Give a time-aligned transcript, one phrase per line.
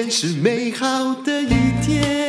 [0.00, 1.48] 天是美好的一
[1.82, 2.26] 天。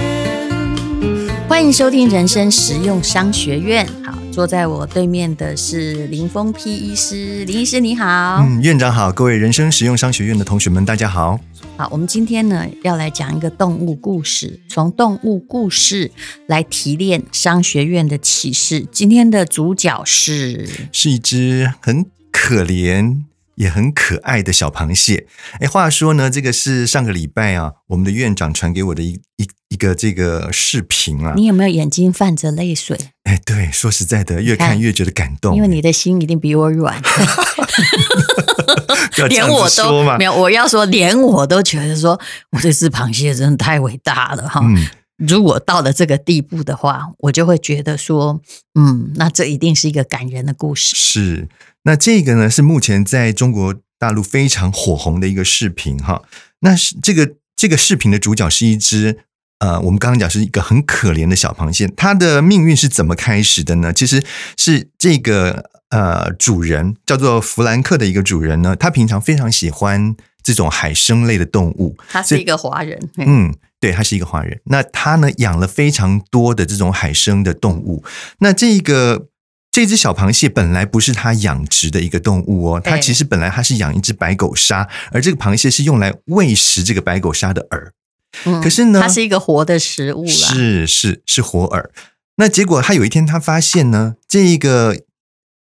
[1.47, 3.87] 欢迎收听人生实用商学院。
[4.03, 8.43] 好，坐在我对面的是林峰 P 医师，林医师你好。
[8.45, 11.39] 嗯，院长好，各位人生实用商学院的同学们，大家好。
[11.77, 16.11] 好，我们今天呢要来讲一个动物故事，从动物故事
[16.47, 18.85] 来提炼商学院的启示。
[18.91, 23.21] 今天的主角是是一只很可怜
[23.55, 25.27] 也很可爱的小螃蟹。
[25.59, 31.33] 哎，话说呢，这个是上个礼拜啊，我们的院长传给我的一一一个这个视频啊。
[31.35, 32.97] 你有没有眼睛泛着泪水？
[33.23, 37.01] 哎，对，说实在的，越看越觉得感动，因为你的心一定比我软。
[39.29, 42.19] 连我都没有，我要说，连我都觉得说，
[42.51, 44.61] 我这只螃蟹真的太伟大了哈。
[44.63, 44.87] 嗯，
[45.17, 48.41] 如果到了这个地步的话，我就会觉得说，
[48.73, 50.95] 嗯，那这一定是一个感人的故事。
[50.95, 51.47] 是，
[51.83, 56.21] 那这个呢是目前在中国大陆非常火红的一个视频哈。
[56.59, 59.19] 那是这个这个视频的主角是一只
[59.59, 63.93] 呃，我们刚刚讲是一个很可怜的小螃蟹，它的命运是怎么开始的呢？
[63.93, 64.23] 其实
[64.57, 65.69] 是这个。
[65.91, 71.97] 呃，主人叫做弗兰克的一个主人呢，他平常非常喜欢这种海生类的动物。
[72.07, 74.57] 他是一个华人，嗯，对，他是一个华人。
[74.67, 78.05] 那他呢养了非常多的这种海生的动物。
[78.37, 79.27] 那这个
[79.71, 87.91] 这只小螃蟹本来不是他养殖的一个动物哦，它其实本来它是养一只白狗鲨，而这个螃蟹是用来喂食这个白狗鲨的饵。
[88.45, 91.89] 嗯，可是呢，它是一个活的食物啦，是是是活饵。
[92.35, 94.97] 那结果他有一天他发现呢，这一个。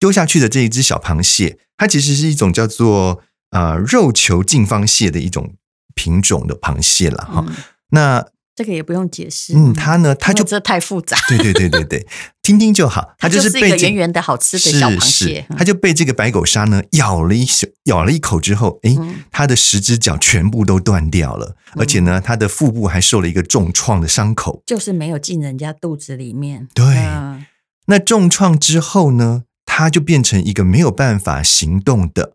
[0.02, 3.22] 丢下去的这一只小螃蟹，它其实是一种叫做
[3.52, 5.54] 呃肉球近方蟹的一种
[5.94, 7.46] 品种的螃蟹了哈。
[7.48, 7.56] 嗯、
[7.92, 12.08] 那这个也不用解释，嗯，他呢，他就这太复杂，对对对对对，
[12.42, 13.14] 听听就好。
[13.18, 17.48] 他就是被圆圆的好吃的小螃蟹，它就被这个白狗鲨呢咬了一
[17.86, 18.96] 咬了一口之后，哎，
[19.32, 26.68] 他的十只脚全部都断掉了，嗯、而且呢，他的腹部还受了一个重创的伤口，就是没有进人家肚子里面。
[26.74, 27.46] 对，嗯、
[27.88, 29.44] 那重创之后呢？
[29.74, 32.34] 他就变成一个没有办法行动的，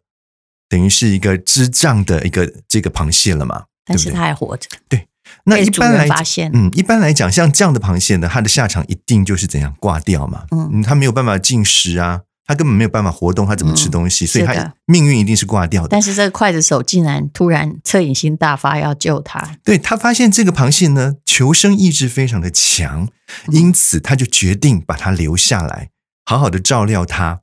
[0.70, 3.64] 等于是一个智障的一个这个螃蟹了嘛？
[3.84, 4.70] 但是他还活着。
[4.88, 5.06] 对，
[5.44, 10.44] 那一般来讲，嗯，一般来讲，像这样的螃蟹呢，它的下场一定就是怎样挂掉嘛？
[10.50, 14.24] 嗯，它没有办法进食啊，它根本没有办法活动，它怎么吃东西？
[14.24, 15.88] 嗯、所以它命运一定是挂掉的。
[15.88, 19.56] 但是这个刽子手竟然突然恻隐心大发，要救它。
[19.64, 23.08] 对，他发现这个螃蟹呢，求生意志非常的强，
[23.50, 25.90] 因此他就决定把它留下来。
[26.24, 27.40] 好好的照料它，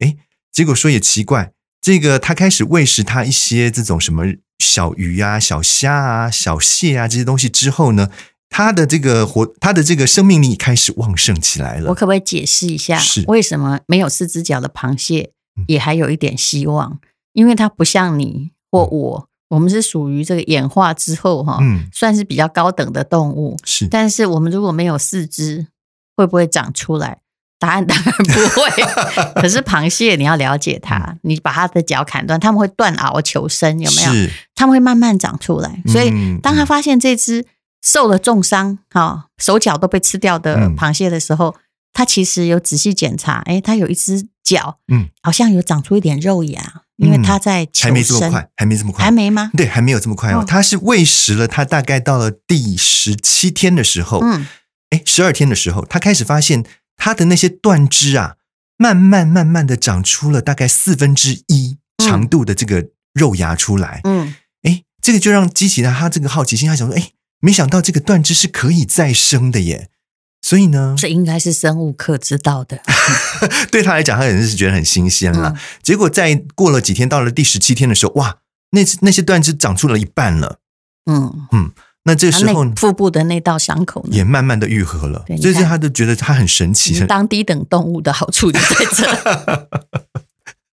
[0.00, 0.16] 哎，
[0.52, 4.24] 结果说也奇怪，这个他开始喂食它一些这种什么
[4.58, 8.10] 小鱼啊、小虾啊、小蟹啊这些东西之后呢，
[8.48, 11.88] 它的这个活，它的这个生命力开始旺盛起来了。
[11.90, 15.32] 我可不可以解释一下，是为什么没有四只脚的螃蟹
[15.66, 16.92] 也还有一点希望？
[16.92, 17.00] 嗯、
[17.32, 23.56] 因为它不像你或我，我们是属于这个演化之后哈，嗯，算是比较高等的动物。
[23.64, 25.66] 是，但是我们如果没有四肢，
[26.16, 27.18] 会不会长出来？
[27.58, 34.12] 答案当然不会， 可是螃蟹你要了解它，你把它的脚砍断，他们会断螯求生，有没有？
[34.12, 35.82] 是他们会慢慢长出来。
[35.86, 36.10] 所以
[36.42, 37.46] 当他发现这只
[37.80, 41.54] 受了重伤，哈，手脚都被吃掉的螃蟹的时候，
[41.94, 47.90] 他其实有仔细检查，哎，他有一只脚，嗯，好像有长出一点肉芽，因为它在求生。
[47.90, 49.50] 还没这么快，还没这么快，还没吗？
[49.56, 50.44] 对，还没有这么快哦。
[50.46, 54.46] 他是喂食了，它大概到了第十七天的时候，嗯，
[54.90, 56.62] 哎，十二天的时候，它开始发现。
[56.96, 58.36] 它的那些断枝啊，
[58.76, 64.00] 慢慢慢慢的长出了大概四分之一长度的这个肉芽出来。
[64.04, 67.10] 嗯，哎，这个就让激起了他这个好奇心，他想说，哎，
[67.40, 69.88] 没想到这个断枝是可以再生的耶。
[70.42, 72.82] 所以呢，这应该是生物课知道的。
[73.72, 75.50] 对他来讲，他可能是觉得很新鲜了。
[75.50, 78.38] 嗯、结果在过了几天，到了第十七天的时候，哇，
[78.72, 80.58] 那那些断枝长出了一半了。
[81.06, 81.72] 嗯嗯。
[82.04, 87.04] 那这时候，腹部的那道伤口也慢慢的愈合了，所以他就觉得他很神奇。
[87.06, 89.68] 当低等动物的好处就在这。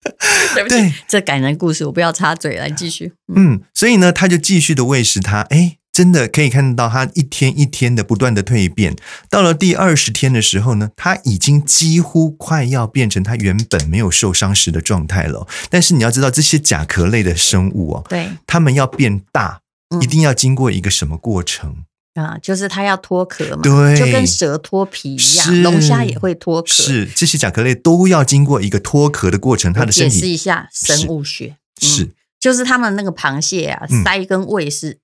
[0.54, 3.12] 对不起，对这感人故事我不要插嘴，来继续。
[3.34, 8.95] 嗯，嗯，所以呢，他就继续的喂食它，哎，真的可以看到他一天一天的不断的蜕变。
[9.28, 15.48] 到了第二十天的时候呢，他已经几乎快要变成他原本没有受伤时的状态了。
[15.68, 19.62] 但是你要知道，这些甲壳类的生物哦，对，它们要变大。
[20.00, 21.84] 一定要经过一个什么过程
[22.15, 22.36] 啊？
[22.42, 26.68] 就是它要脱壳嘛，对，就跟蛇脱皮一样，龙虾也会脱壳。
[26.68, 29.72] 是这些甲壳类都要经过一个脱壳的过程。
[29.72, 32.10] 它的身体解释一下生物学是，
[32.41, 34.98] 就是他们那个螃蟹啊，鳃跟胃是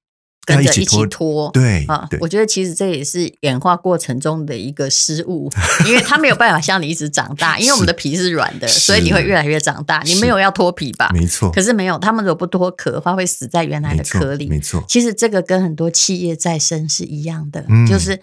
[0.44, 5.48] 跟着一起拖，对啊，我觉得其实这也是演化过程中的一个失误，
[5.86, 10.02] 因为它没有办法像你一直长大，因为我们的皮是软的，所以你会越来越长大。
[10.04, 11.10] 你没有要脱皮吧？
[11.14, 11.50] 没错。
[11.52, 14.48] 可是没有，他们如果不脱壳的话，会死在原来的壳里。
[14.48, 14.82] 没错。
[14.88, 18.18] 其实这个跟很多企业再生是一样的，嗯、就是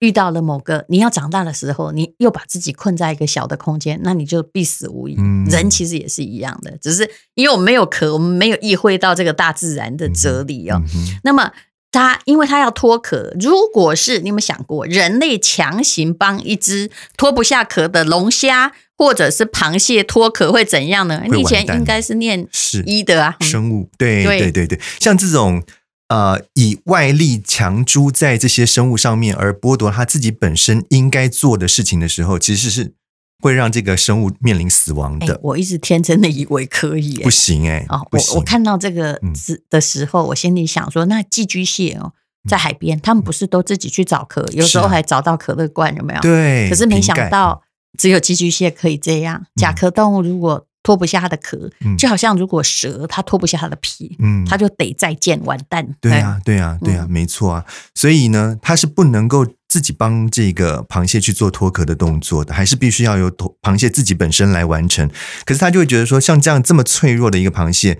[0.00, 5.14] 遇到了某个你要长大的时候，你又把自己困在一个小的空间，那你就必死无疑。
[5.18, 10.82] 嗯、人其实也是一样的，只是因为我们没有壳，我们没有意会到这个大自然的哲理哦。
[10.94, 11.50] 嗯、那么。
[11.96, 13.32] 它，因为它要脱壳。
[13.38, 21.22] 如果是你有没有想过，人类强行帮一只脱不下壳的龙虾或者是螃蟹脱壳会怎样呢？
[21.30, 22.48] 你以前应该是念
[22.84, 23.88] 医的啊，生物。
[23.96, 25.62] 对对对对，像这种
[26.08, 32.94] 呃，以外力强诸在这些生物上面，而剥夺它自己本身应该做的事情的时候，其实是。
[33.42, 35.38] 会让这个生物面临死亡的。
[35.42, 37.84] 我一直天真的以为可以，不行哎！
[37.90, 42.14] 哦，我我看到这个字的时候，我心里想说，那寄居蟹哦，
[42.48, 46.20] 在海边，他们不是都自己去找壳，有时候还找到可乐罐，有没有？
[46.22, 46.70] 对。
[46.70, 47.60] 可是没想到，
[47.98, 49.44] 只有寄居蟹可以这样。
[49.56, 55.84] 甲壳动物如果脱不下它的壳，就好像如果蛇它脱不下它的皮，嗯，它就得再见，完蛋。
[56.00, 57.64] 对啊，对啊，对啊，没错啊。
[57.96, 59.44] 所以呢，它是不能够。
[59.66, 63.28] 自己帮这个螃蟹去做脱壳的动作的，还是必须要由
[63.60, 65.10] 螃蟹自己本身来完成。
[65.44, 67.98] 可是他就会觉得说，像这样这么脆弱的一个螃蟹，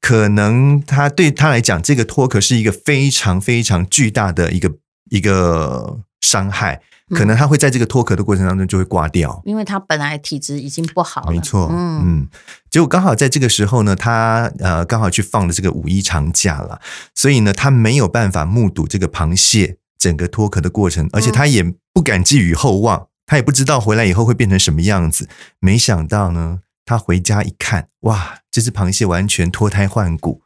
[0.00, 4.72] 可能它对他来讲，这个脱壳是一个非常非常巨大的一个
[5.10, 6.80] 一个伤害。
[7.10, 11.32] 可能他会在这个脱壳的过程当中就会挂掉，因为他本来体质已经不好了。
[11.32, 12.28] 没错，嗯嗯，
[12.70, 16.80] 结果刚好在这个时候呢，他呃刚好去放了这个五一长假了，
[17.14, 19.76] 所以呢，他没有办法目睹这个螃蟹。
[20.00, 21.62] 整个脱壳的过程，而且他也
[21.92, 25.28] 不敢寄予厚望，他也不知道回来以后会变成什么样子。
[25.58, 30.40] 没想到呢，他回家一看，哇，这只螃蟹完全脱胎换骨，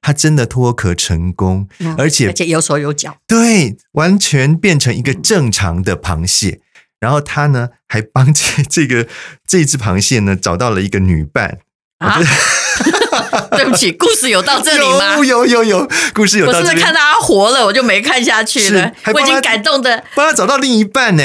[0.00, 6.60] 它真的脱壳成功，嗯、而且而且有手有脚，对，完全变成一个正常的螃蟹。
[6.98, 9.06] 然后他呢，还帮这这个
[9.46, 11.58] 这只螃蟹呢找到了一个女伴。
[11.98, 12.18] 啊
[13.52, 15.16] 对不起，故事有到这里吗？
[15.20, 16.68] 有有有有，故事有到这里。
[16.68, 18.90] 我是看到他活了，我就没看下去了。
[19.12, 21.22] 我已经感动的帮他找到另一半呢。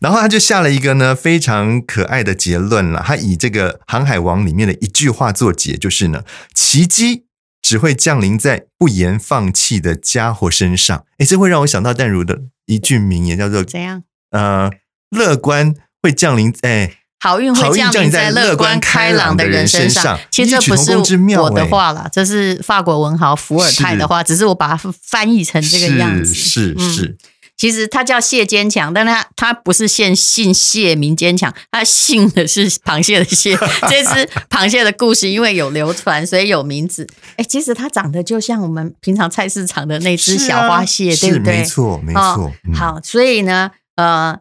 [0.00, 3.02] 然后他就下了一个呢非常可爱的结论了。
[3.04, 6.22] 他以这个《航海王》里面的一句话作结，就是呢，
[6.54, 7.24] 奇迹
[7.66, 11.04] 只会降临在不言放弃的家伙身上。
[11.18, 14.04] 哎，这会让我想到淡如的一句名言，叫做怎样？
[14.30, 14.70] 呃，
[15.10, 16.98] 乐观会降临在。
[17.18, 20.16] 好运会降临在乐观开朗的人身上。
[20.30, 20.96] 其实这不是
[21.38, 26.32] 我的话啦，这是法国文豪伏尔泰的话，只是我把它翻译成这个样子。
[26.32, 27.18] 是是是，
[27.56, 33.56] 其实他叫谢坚强，但他他不是姓姓谢名坚强，他姓的是螃蟹的蟹。
[33.88, 37.06] 这只螃蟹的故事因为有流传，所以有名字。
[37.36, 41.58] 哎，其实它长得就像我们平常菜市场的那只小花蟹，对不对？
[41.58, 42.52] 没错没错。
[42.74, 44.38] 好，所以呢，呃。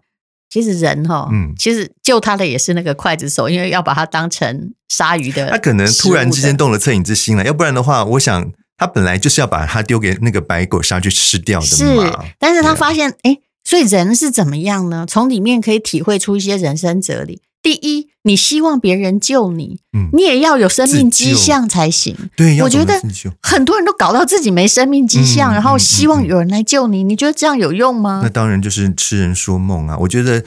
[0.47, 5.49] 其实人哈，嗯，其实救他的也是那个刽子手，因为要把它当成鲨鱼的。
[5.49, 12.11] 他可能突然之间动了恻隐之心了，要不然的话，我想他本来就是要把它丢给那个白狗鲨去吃掉的嘛。
[12.11, 15.05] 是，但是他发现，哎、啊，所以人是怎么样呢？
[15.07, 17.41] 从里面可以体会出一些人生哲理。
[17.63, 22.15] 第一，你希望别人救你，嗯，你也要有生命迹象才行。
[22.35, 22.93] 对，我觉得
[23.41, 28.19] 很多人都搞到自己没生命迹象，嗯，然后希望有人来救你，嗯，你觉得这样有用吗？
[28.21, 29.97] 那当然就是痴人说梦啊！
[30.01, 30.43] 我觉得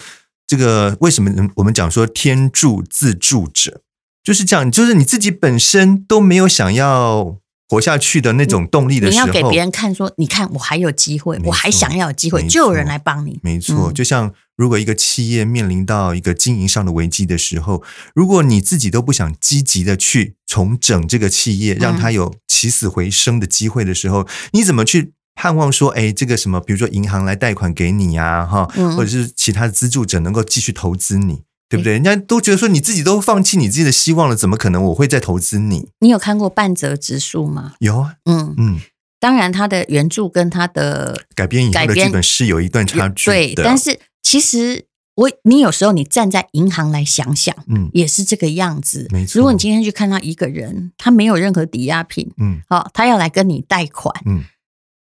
[0.46, 3.80] 这个为什么我们讲说天助自助者，
[4.22, 7.38] 就是这样，就是你自己本身都没有想要。
[7.68, 13.38] 活下去的那种动力的时候，你要给别人看，说你看我还有机会，我还想要有机会，就有人来帮你。
[13.42, 17.82] 没错，就像如果一个企业面临到一个经营上的危机的时候，
[18.14, 28.64] 如果你自己都不想积极的去重整这个企业，让它有起死回生的机会的时候，你怎么去盼望说，哎，这个什么，比如说银行来贷款给你呀，哈，
[28.96, 31.42] 或者是其他的资助者能够继续投资你？
[31.68, 31.92] 对不对？
[31.92, 35.90] 人家都觉得说你自己都放弃你自己的希望了，怎么可能我会再投资你？
[36.00, 37.74] 你有看过半泽直树吗？
[37.80, 38.80] 有啊，嗯嗯，
[39.20, 43.26] 当然他的原著跟他的改编以后的剧本是有一段差距。
[43.30, 49.06] 对，但是其实我你有时候你站在银行来想想，嗯，也是这个样子。
[49.10, 54.44] 没错，如果你今天去看他一个人，他没有任何抵押品，嗯，好，他要来跟你贷款，嗯，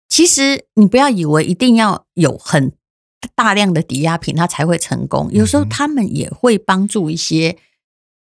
[0.09, 2.73] 其实你不要以为一定要有很。
[3.35, 5.29] 大量的抵押品，他才会成功。
[5.33, 7.57] 有时候他们也会帮助一些，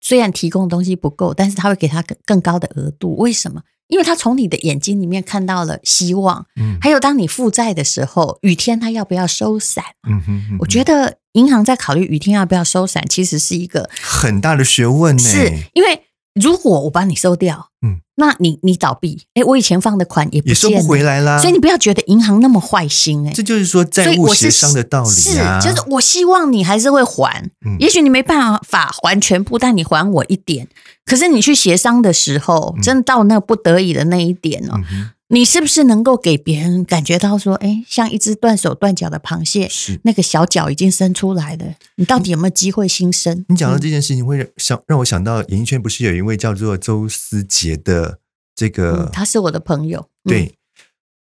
[0.01, 3.17] 虽然提供的东西不够，但是他会给他更更高的额度。
[3.17, 3.63] 为什么？
[3.89, 6.47] 因为他从你的眼睛里面看到了希望。
[6.57, 9.85] 嗯，还有当你负债的时候，雨天他要不要收伞？
[10.09, 15.23] 嗯哼，我觉得银行在考虑雨天要不要收伞，其实是一个很大的学问呢。
[15.23, 21.39] 是因为如果我把你收掉，嗯，那你你倒闭，哎，我以前放的款也不也收不回来啦。
[21.39, 25.61] 所以你不要觉得银行那么坏心，哎，这就是说债务协商的道理啊。
[25.61, 30.69] 是，就是我希望你还是会还，嗯、也许你没办法还全部，但你还我一点。
[31.05, 34.81] 可是你去协商的时候，真的到那不得已的那一点哦。
[34.93, 43.43] 嗯你是不是能够给别人感觉到说，哎，像一只断手断脚的螃蟹，是那个小脚已经伸出来了，你到底有没有机会新生？
[43.49, 48.19] 你讲到这件事情，会想让我想到演艺圈不是有一位叫做周思杰的
[48.55, 50.59] 这个，嗯、他是我的朋友，对，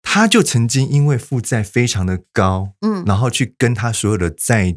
[0.03, 4.75] 他就曾经因为负债非常的高，嗯，然后去跟他所有的债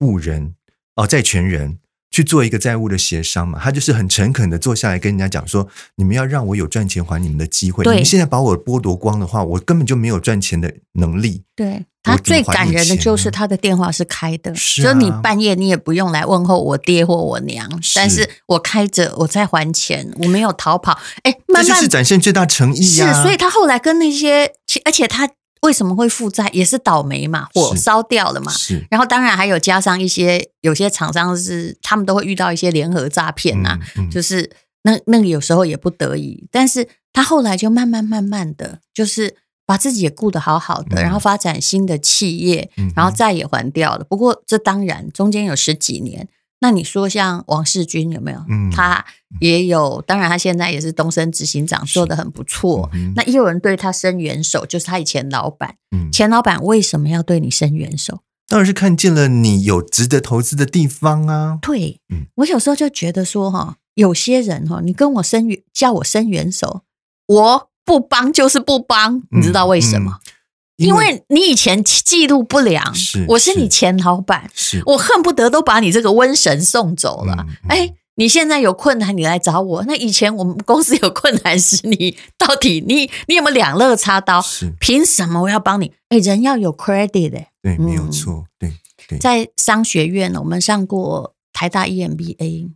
[0.00, 0.54] 务人
[0.94, 1.78] 哦，债权人。
[2.10, 7.84] 去做一个债务的协商嘛，他就是很诚恳的坐下来跟人家讲说：“你们要让我有赚钱还你们的机会。
[7.84, 20.98] 你们现在把我剥夺光的话，我根本就没有赚钱的能力。”对，他最感人的就是他的电话是开的，是啊、就你半夜你也不用来问候我爹或我娘，是但是我开着我在还钱，我没有逃跑。
[21.24, 23.12] 哎，慢慢这就是展现最大诚意啊！
[23.12, 24.52] 是，所以他后来跟那些，
[24.84, 25.28] 而且他。
[25.62, 26.48] 为什么会负债？
[26.52, 28.52] 也是倒霉嘛，火烧掉了嘛。
[28.52, 34.50] 是，然后当然还有加上一些，有些厂商是他们都会遇到一些联合诈骗呐、啊，嗯嗯、就是
[34.82, 39.36] 那那个有时候也不得已，但是他后来就慢慢慢慢的就是
[39.66, 44.04] 把自己也顾得好好的，嗯、然后发展新的企业，然后债也还掉了。
[44.04, 46.28] 嗯、不过这当然中间有十几年。
[46.60, 48.44] 那你说像王世军有没有？
[48.48, 49.04] 嗯，他
[49.40, 52.90] 也有，当然他现在也是东升执行长，做得很不错。
[52.92, 55.76] 嗯、那也有人对他伸援手，就是他以前老板。
[55.90, 58.20] 嗯，前老板为什么要对你伸援手？
[58.48, 61.58] 当然是看见了你有值得投资的地方啊。
[61.62, 66.82] 对，嗯，我有时候就觉得说哈，有些人哈，你跟我伸援，叫我伸援手，
[67.26, 70.12] 我不帮就是不帮，你知道为什么？
[70.12, 70.34] 嗯嗯
[70.78, 77.44] 因为你以前记录不良，是我是你前老板，是我恨不得都把你这个瘟神送走了。
[77.68, 79.84] 哎、嗯嗯，你现在有困难，你来找我。
[79.88, 84.40] 那以前我们公司有困难时，你到底你你有没有两肋插刀？
[84.40, 85.92] 是凭什么我要帮你？
[86.10, 88.72] 哎，人要有 credit 的，对，没有错，对
[89.08, 89.18] 对。
[89.18, 92.70] 在商学院呢，我们上过台大 EMBA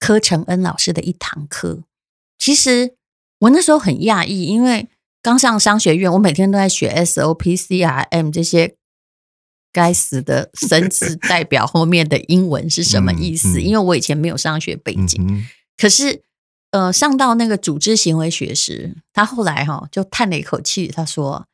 [0.00, 1.84] 柯承恩老师的一堂课。
[2.36, 2.94] 其实
[3.38, 4.88] 我那时候很讶异，因为。
[5.20, 8.76] 刚上商学院，我每天都在学 SOP、CRM 这些
[9.72, 13.60] 该死的生字 代表后面的英文是什么意思？
[13.60, 15.46] 因为我以前没有商学背景。
[15.76, 16.22] 可是，
[16.70, 21.46] 呃，上到那个组织行为学时，他后来哈就叹了一口气，他说：“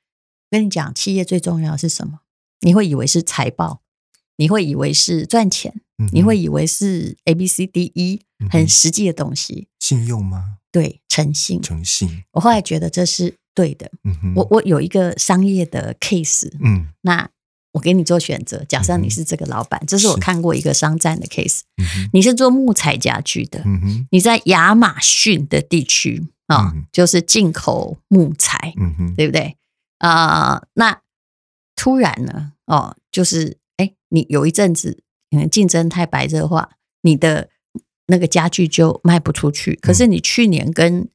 [0.51, 2.21] 跟你讲，企业最重要的是什么？
[2.61, 3.81] 你会以为是财报，
[4.37, 5.81] 你会以为是赚钱，
[6.13, 10.59] 你会以为是 A、B、C、D、E 很实际的东西，信用吗？
[10.71, 12.25] 对，诚信，诚信。
[12.33, 17.29] 我后来觉得这是。”对的，嗯、我我有一个商业的 case，嗯，那
[17.73, 18.65] 我给你做选择。
[18.69, 21.61] 假设你是这个老板，嗯、这是我看过一个商战的 case，
[22.13, 24.07] 你是做木材家具的，嗯、哼。
[24.11, 29.15] 你在亚马逊的地区啊，就是进口木材，嗯、哼。
[29.15, 29.57] 对不对？
[29.99, 31.01] 啊、呃，那
[31.77, 36.71] 突然呢，哦，就是哎，你有一阵子可能竞争太白热化，
[37.03, 37.49] 你的
[38.07, 39.75] 那个家具就卖不出去。
[39.77, 41.09] 可是你去年跟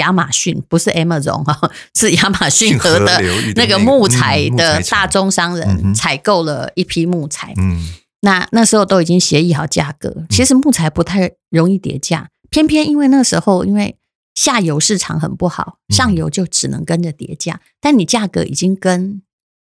[0.00, 3.22] 亚马逊不是 Amazon 哈， 是亚马逊河的
[3.54, 7.54] 那个木材的大宗商人采购了一批木材。
[7.56, 7.86] 嗯，
[8.22, 10.24] 那那时候都已经协议好价格。
[10.28, 13.96] 其实木材不太容易跌价，偏偏因为那时候因为
[14.34, 17.60] 下游市场很不好，上游就只能跟着跌价。
[17.80, 19.22] 但你价格已经跟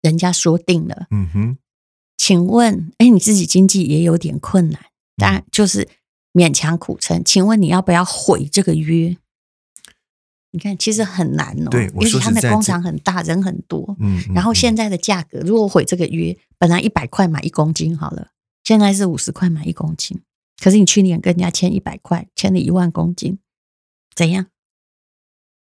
[0.01, 1.07] 人家说定了。
[1.11, 1.57] 嗯哼，
[2.17, 4.79] 请问，哎，你自己经济也有点困难，
[5.17, 5.87] 当然就是
[6.33, 7.23] 勉强苦撑。
[7.23, 9.17] 请问你要不要毁这个约？
[10.51, 11.69] 你看，其实很难哦。
[11.69, 13.95] 对，因为他的工厂很大，人很多。
[13.99, 14.21] 嗯。
[14.33, 18.29] 然后现在的价格，如果毁这个约，本来一百块买一公斤好了，
[18.63, 20.19] 现在是五十块买一公斤。
[20.61, 23.37] 可是你去年跟人家签一百块，签了一万公斤，
[24.15, 24.47] 怎样？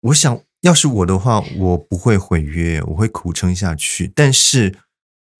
[0.01, 4.11] 我想要是我的话，我不会毁约，我会苦撑下去。
[4.15, 4.75] 但是，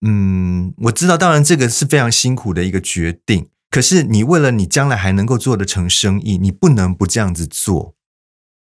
[0.05, 3.49] 嗯，我知道，当然这个是非常辛苦的一个决定。
[3.71, 7.95] 可是，你为了你将来还能够做得成生意，你不能不这样子做。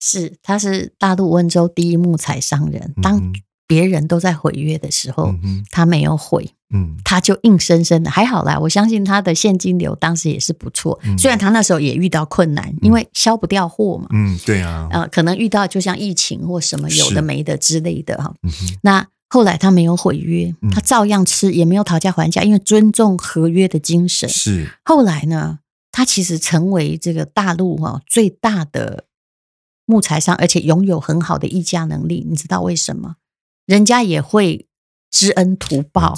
[0.00, 2.94] 是，他是大陆温州第一木材商人。
[3.02, 3.32] 当
[3.66, 8.58] 别人都在毁约的时候，嗯、他没有毁，嗯，他就硬生生的还好啦。
[8.58, 18.34] 我相信他的现金流当时也是不错，嗯、虽然他那时候也遇到困难，嗯、因为销不掉货嘛，嗯，对啊，呃，可能遇到就像疫情或什么有的没的之类的哈。
[18.42, 18.50] 嗯、
[18.82, 24.28] 那后来他没有毁约，他照样吃，也没有讨价还价，因为尊重合约的精神。
[24.28, 25.60] 是，后来呢，
[25.92, 29.04] 他其实成为这个大陆哈最大的。
[29.90, 33.16] 木材商，而且拥有很好的议价能力，你知道为什么？
[33.66, 34.66] 人家也会
[35.10, 36.14] 知恩图报。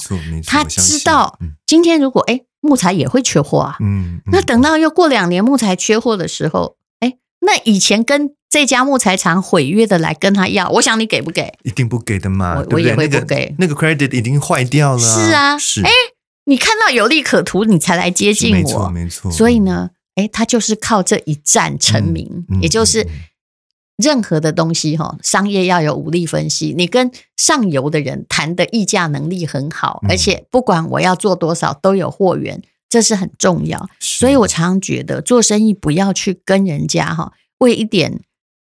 [0.46, 11.54] 他知道今天如果哎木材也会缺货啊，嗯，嗯，那等到又过两年木材缺货的时候，哎，那以前跟这家木材厂毁约的来跟他要，我想你给不给？
[11.64, 13.54] 一定不给的嘛，我，我也会不给。
[13.58, 14.98] 那个、那个 credit 已经坏掉了。
[14.98, 15.82] 是啊，是。
[15.82, 15.90] 哎，
[16.44, 19.30] 你看到有利可图，你才来接近我，没错，没错。
[19.32, 23.06] 所以呢，哎，他就是靠这一战成名，嗯、也就是
[23.96, 26.74] 任何的东西哈，商业要有武力分析。
[26.76, 33.88] 你跟上游的人谈的议价能力很好，而且不管我要做多少，都有货源，这是很重要。
[34.00, 38.20] 所以我常常觉得做生意不要去跟人家哈为一点。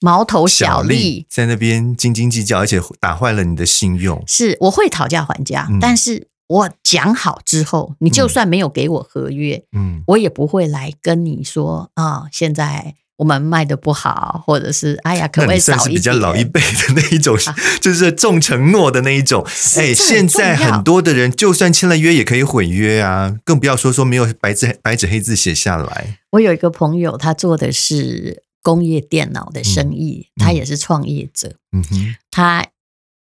[0.06, 4.22] 毛头小利，小利在那边斤斤计较，而且打坏了你的信用。
[4.28, 15.94] 是，我会讨价还价，嗯、但是我讲好之后，你就算没有给我合约，嗯，我也不会来跟你说啊、哦，现在我们卖的不好，或者是哎呀，可不可以少一点？
[15.96, 19.44] 比较老一辈的那一种，啊、就是重承诺的那一种。
[19.78, 26.20] 哎，现在很多的人就算签了约也可以毁约啊，更不要说说没有白纸白纸黑字写下来。
[26.32, 28.44] 我有一个朋友，他做的是。
[28.66, 31.58] 工业电脑的生意，嗯、他也是创业者。
[31.74, 32.66] 嗯哼，他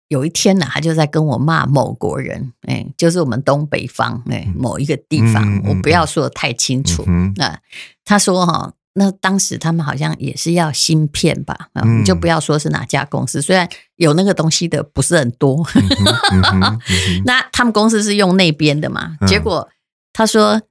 [0.07, 7.03] 有一天呢，他就在跟我骂某国人，哎，就是我们东北方，哎，某一个地方，嗯、我不要说得太清楚。
[7.09, 7.59] 嗯、那
[8.05, 11.69] 他说哈，那当时他们好像也是要芯片吧？
[11.75, 15.65] 嗯，就不要说是哪家公司，虽然有那个东西的不是很多。
[16.33, 16.81] 嗯嗯、
[17.25, 19.17] 那他们公司是用那边的嘛？
[19.27, 19.69] 结果
[20.13, 20.63] 他说，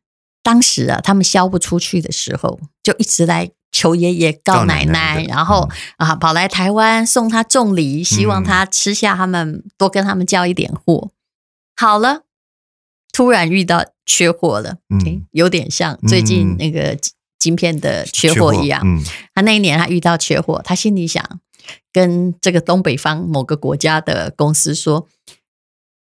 [0.44, 3.52] 当时啊，他们销不出去的时候，就一直来。
[3.72, 5.68] 求爷爷告奶奶，奶奶然后、
[5.98, 11.12] 嗯、啊，跑来台湾送他重礼，希望他吃下他们，嗯、多跟他们交一点货。
[11.76, 12.22] 好了，
[13.12, 16.98] 突然遇到缺货了，嗯，有点像最近那个
[17.46, 18.82] 晶片的缺货一样。
[18.84, 19.04] 嗯，
[19.36, 21.24] 他那一年他遇到缺货，他心里想
[21.94, 25.08] 跟这个东北方某个国家的公司说：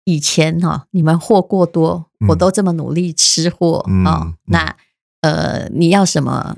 [0.05, 4.77] 以前哈、哦，你们货过多，我都这么努力吃货啊、嗯哦，那
[5.19, 6.55] 呃，你要什么？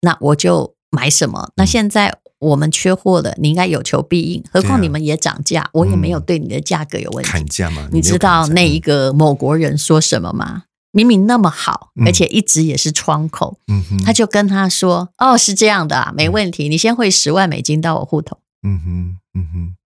[0.00, 1.50] 那我就买什么。
[1.56, 4.42] 那现在我们缺货了，你应该有求必应。
[4.50, 7.30] 何况你们也涨价，我也没有对你的价格有问题。
[7.30, 7.88] 砍价嘛？
[7.92, 10.64] 你知道那一个某国人说什么吗？
[10.92, 13.58] 明明那么好，而且一直也是窗口。
[13.66, 16.68] 嗯哼，他就跟他说：“哦，是这样的啊，没问题。
[16.68, 19.76] 你先汇十万美金到我户头。”嗯哼，嗯哼，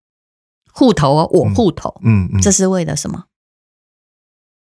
[0.73, 1.99] 户头哦，我户头。
[2.03, 3.25] 嗯嗯，这是为了什么？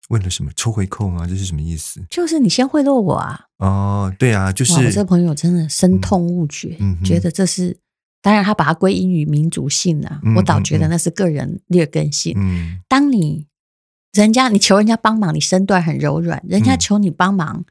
[0.08, 1.24] 为了什么抽回扣啊？
[1.24, 2.02] 这是什么意思？
[2.10, 3.44] 就是你先贿赂我啊！
[3.58, 7.78] 哦，对啊，就是我这朋友真的深痛恶绝，嗯嗯、觉得这是
[8.20, 10.20] 当然，他把它归因于民族性啊。
[10.24, 12.34] 嗯、我倒觉得那是个人劣根性。
[12.36, 13.46] 嗯，当你
[14.12, 17.64] 人家你求人家帮忙，你身段很柔软，人家求你帮忙，嗯、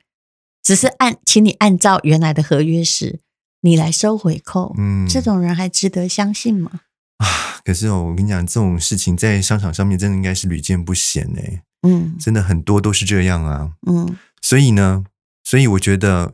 [0.63, 3.19] 只是按请你按照原来的合约时，
[3.61, 6.71] 你来收回扣，嗯，这种人还值得相信吗？
[7.17, 11.61] 啊，可是哦，我跟你讲，这种事情在商场上面真的应该是屡见不鲜哎。
[11.81, 13.71] 嗯，真的很多都是这样啊。
[13.87, 15.03] 嗯，所以呢，
[15.43, 16.33] 所以我觉得，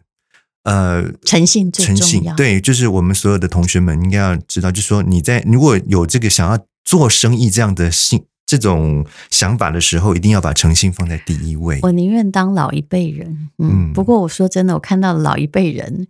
[0.64, 2.00] 呃，诚信最重要。
[2.00, 11.80] 诚信，对，就是我们所有的同学们应该要知道，就是说你在如果有这个想要做生意这样的信这种想法的时候，一定要把诚信放在第一位。
[11.82, 13.50] 我宁愿当老一辈人。
[13.58, 16.08] 嗯，嗯，不过我说真的，我看到老一辈人。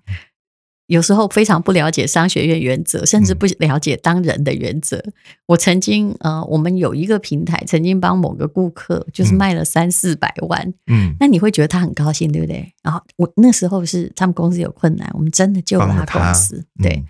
[0.88, 4.98] 有时候非常不了解商学院原则，甚至不了解当人的原则。
[4.98, 5.14] 嗯、
[5.48, 12.72] 我曾经呃，我们有一个平台，曾经帮某个顾客就是卖了三四百万，嗯，那你会觉得他很高兴，对不对？
[12.84, 17.04] 然后我那时候是他们公司有困难，我们真的救了他公司，嗯、对。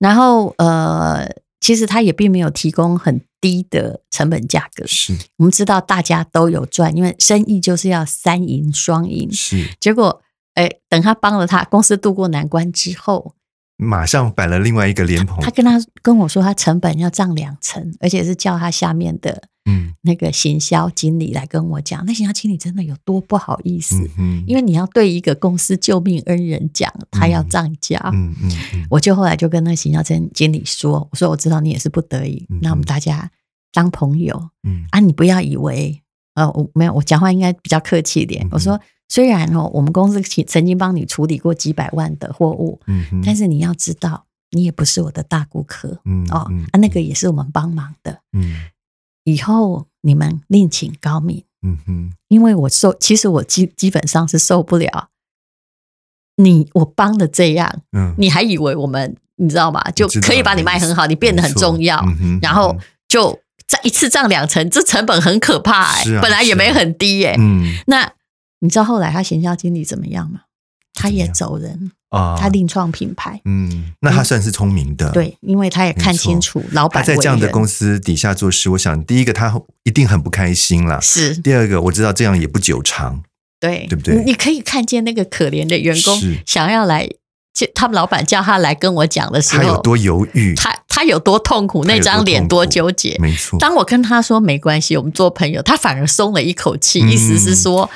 [0.00, 1.24] 然后呃，
[1.60, 10.22] 其实他也并没有提供很低的成本价格，是我们知道大家都有赚，因为生意就是要三赢双赢，是结果。
[10.54, 13.34] 哎，等他帮了他公司渡过难关之后，
[13.76, 15.40] 马上摆了另外一个莲蓬。
[15.40, 22.04] 他跟他跟我说，他成本要涨两成，而且是叫他下面的嗯那个行销经理来跟我讲。
[22.04, 23.96] 嗯、那行销经理真的有多不好意思？
[23.96, 27.98] 嗯嗯、因为你要对一个公司救命恩人讲，他要涨价。
[28.12, 33.30] 嗯嗯嗯、我就后来就跟那行销经经理说：“我说我知道你也是不得已，嗯、那我们大家
[33.72, 34.50] 当朋友。
[34.62, 36.00] 嗯啊，你不要以为
[36.34, 38.44] 呃我没有，我讲话应该比较客气一点。
[38.46, 38.80] 嗯、我说。”
[39.12, 48.54] 虽然哦，我们公司曾经帮你处理过几百万的货物，嗯，但是你要知道，你也不是我的大顾客，嗯哦，啊，那个也是我们帮忙的，嗯，
[49.24, 55.08] 以后你们另请高明，嗯哼，因为我受，其实我基基本上是受不了
[56.36, 59.82] 你我帮的这样，嗯，你还以为我们你知道吗？
[59.90, 62.04] 就可以把你卖很好，你变得很重要，
[62.40, 62.76] 然后
[63.08, 68.12] 就再一次涨两成，这成本很可怕哎，本来也没很低哎，嗯，那。
[68.62, 70.42] 你知道后来他行销经理怎么样吗？
[71.00, 73.40] 他也走人啊，他另创品牌。
[73.44, 75.10] 嗯，那他算是聪明的。
[75.10, 80.98] 对，因为他也看清楚老板在这样的公司底下做事，我想第一个他一定很不开心啦。
[81.00, 81.34] 是。
[81.36, 83.22] 第二个我知道这样也不久长。
[83.60, 84.24] 对，对不对？
[84.24, 87.06] 你可以看见那个可怜的员工想要来
[87.52, 93.16] 就他们老板叫他来跟我讲的时候，他有多犹豫，他他有多痛苦，那张脸多纠结。
[93.20, 93.58] 没错。
[93.58, 97.90] 当我跟他说没关系，我们做朋友，他反而松了一口气，嗯、意思是说，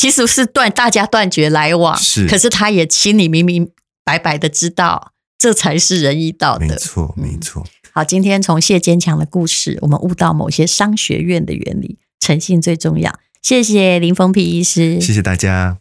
[0.00, 2.26] 其实是断大家断绝来往，是。
[2.26, 3.70] 可是他也心里明明
[4.02, 6.64] 白白的知道，这才是仁义道德。
[6.64, 7.66] 没错，没错。
[7.92, 13.14] 好，今天从谢坚强的故事，我们悟到某些商学院的原理，诚信最重要。
[13.42, 15.76] 谢谢林峰皮医师，谢谢大家。